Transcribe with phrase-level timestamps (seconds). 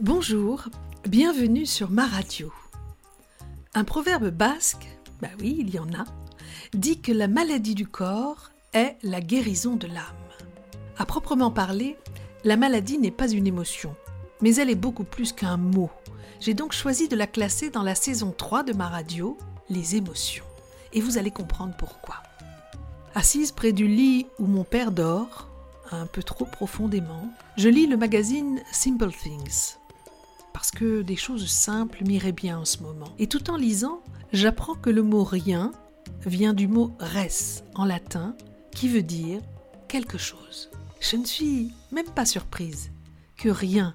[0.00, 0.68] Bonjour,
[1.08, 2.52] bienvenue sur ma radio.
[3.74, 4.86] Un proverbe basque,
[5.20, 6.04] bah oui, il y en a,
[6.72, 10.04] dit que la maladie du corps est la guérison de l'âme.
[10.98, 11.96] À proprement parler,
[12.44, 13.92] la maladie n'est pas une émotion,
[14.40, 15.90] mais elle est beaucoup plus qu'un mot.
[16.38, 19.36] J'ai donc choisi de la classer dans la saison 3 de ma radio,
[19.68, 20.44] les émotions.
[20.92, 22.22] Et vous allez comprendre pourquoi.
[23.16, 25.48] Assise près du lit où mon père dort,
[25.90, 29.78] un peu trop profondément, je lis le magazine Simple Things.
[30.52, 33.12] Parce que des choses simples m'iraient bien en ce moment.
[33.18, 34.02] Et tout en lisant,
[34.32, 35.72] j'apprends que le mot rien
[36.26, 38.34] vient du mot res en latin,
[38.72, 39.40] qui veut dire
[39.88, 40.70] quelque chose.
[41.00, 42.90] Je ne suis même pas surprise
[43.36, 43.94] que rien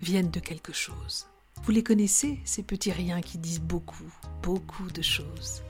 [0.00, 1.26] vienne de quelque chose.
[1.62, 4.12] Vous les connaissez, ces petits riens qui disent beaucoup,
[4.42, 5.62] beaucoup de choses.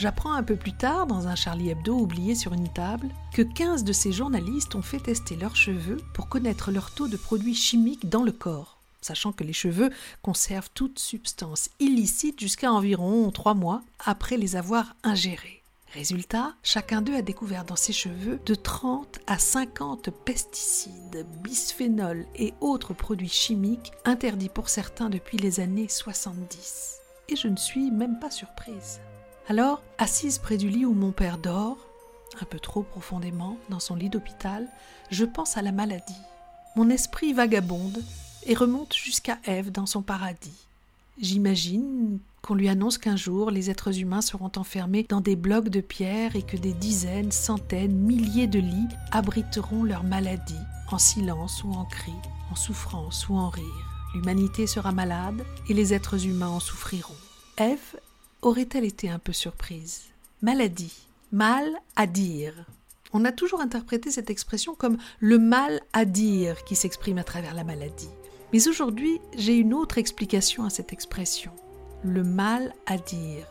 [0.00, 3.84] J'apprends un peu plus tard, dans un Charlie Hebdo oublié sur une table, que 15
[3.84, 8.08] de ces journalistes ont fait tester leurs cheveux pour connaître leur taux de produits chimiques
[8.08, 9.90] dans le corps, sachant que les cheveux
[10.22, 15.62] conservent toute substance illicite jusqu'à environ 3 mois après les avoir ingérés.
[15.92, 22.54] Résultat, chacun d'eux a découvert dans ses cheveux de 30 à 50 pesticides, bisphénols et
[22.62, 27.00] autres produits chimiques interdits pour certains depuis les années 70.
[27.28, 29.00] Et je ne suis même pas surprise.
[29.50, 31.76] Alors, assise près du lit où mon père dort,
[32.40, 34.68] un peu trop profondément, dans son lit d'hôpital,
[35.10, 36.22] je pense à la maladie.
[36.76, 38.00] Mon esprit vagabonde
[38.46, 40.68] et remonte jusqu'à Ève dans son paradis.
[41.20, 45.80] J'imagine qu'on lui annonce qu'un jour les êtres humains seront enfermés dans des blocs de
[45.80, 50.54] pierre et que des dizaines, centaines, milliers de lits abriteront leur maladie,
[50.92, 52.12] en silence ou en cris,
[52.52, 53.64] en souffrance ou en rire.
[54.14, 57.16] L'humanité sera malade et les êtres humains en souffriront.
[58.42, 60.02] Aurait-elle été un peu surprise?
[60.42, 60.94] Maladie,
[61.32, 62.54] mal à dire.
[63.12, 67.54] On a toujours interprété cette expression comme le mal à dire qui s'exprime à travers
[67.54, 68.08] la maladie.
[68.52, 71.52] Mais aujourd'hui, j'ai une autre explication à cette expression.
[72.02, 73.46] Le mal à dire.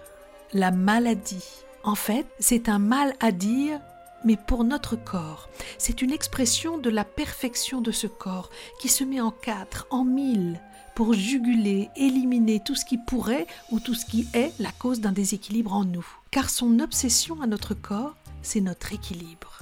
[0.54, 1.46] La maladie.
[1.84, 3.80] En fait, c'est un mal à dire,
[4.24, 5.50] mais pour notre corps.
[5.78, 8.50] C'est une expression de la perfection de ce corps
[8.80, 10.60] qui se met en quatre, en mille,
[10.96, 15.14] pour juguler, éliminer tout ce qui pourrait ou tout ce qui est la cause d'un
[15.14, 16.06] déséquilibre en nous.
[16.32, 19.60] Car son obsession à notre corps, c'est notre équilibre.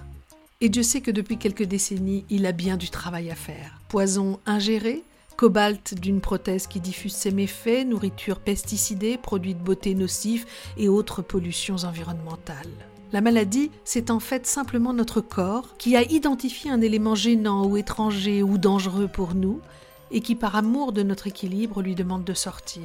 [0.61, 3.79] Et Dieu sait que depuis quelques décennies, il a bien du travail à faire.
[3.89, 5.03] Poison ingéré,
[5.35, 11.21] cobalt d'une prothèse qui diffuse ses méfaits, nourriture pesticidée, produits de beauté nocifs et autres
[11.21, 12.73] pollutions environnementales.
[13.13, 17.77] La maladie, c'est en fait simplement notre corps qui a identifié un élément gênant ou
[17.77, 19.61] étranger ou dangereux pour nous
[20.11, 22.83] et qui par amour de notre équilibre lui demande de sortir.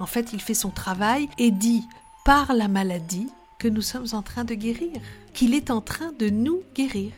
[0.00, 1.84] En fait, il fait son travail et dit
[2.24, 3.28] par la maladie
[3.60, 4.92] que nous sommes en train de guérir,
[5.34, 7.12] qu'il est en train de nous guérir.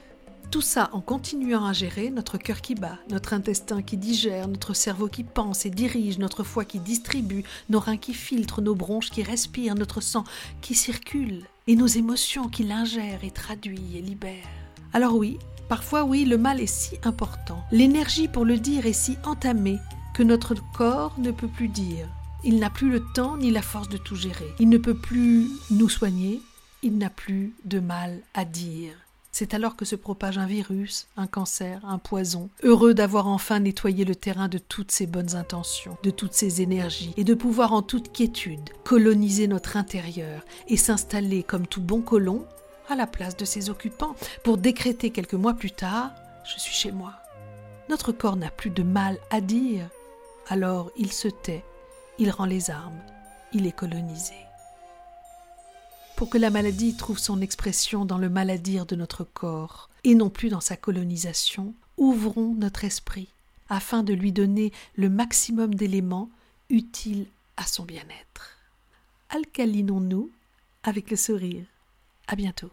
[0.50, 4.74] Tout ça en continuant à gérer notre cœur qui bat, notre intestin qui digère, notre
[4.74, 9.10] cerveau qui pense et dirige, notre foie qui distribue, nos reins qui filtrent, nos bronches
[9.10, 10.24] qui respirent, notre sang
[10.60, 14.34] qui circule, et nos émotions qui l'ingèrent et traduit et libèrent.
[14.92, 15.38] Alors oui,
[15.68, 17.62] Parfois, oui, le mal est si important.
[17.70, 19.78] L'énergie pour le dire est si entamée
[20.14, 22.08] que notre corps ne peut plus dire.
[22.42, 24.52] Il n'a plus le temps ni la force de tout gérer.
[24.58, 26.42] Il ne peut plus nous soigner.
[26.82, 28.94] Il n'a plus de mal à dire.
[29.32, 34.04] C'est alors que se propage un virus, un cancer, un poison, heureux d'avoir enfin nettoyé
[34.04, 37.82] le terrain de toutes ces bonnes intentions, de toutes ces énergies, et de pouvoir en
[37.82, 42.44] toute quiétude coloniser notre intérieur et s'installer comme tout bon colon
[42.88, 46.10] à la place de ses occupants pour décréter quelques mois plus tard
[46.44, 47.14] Je suis chez moi.
[47.88, 49.88] Notre corps n'a plus de mal à dire.
[50.48, 51.64] Alors il se tait,
[52.18, 53.00] il rend les armes,
[53.52, 54.34] il est colonisé.
[56.20, 60.28] Pour que la maladie trouve son expression dans le maladir de notre corps et non
[60.28, 63.28] plus dans sa colonisation, ouvrons notre esprit
[63.70, 66.28] afin de lui donner le maximum d'éléments
[66.68, 67.24] utiles
[67.56, 68.58] à son bien-être.
[69.30, 70.30] Alcalinons-nous
[70.82, 71.64] avec le sourire.
[72.26, 72.70] À bientôt.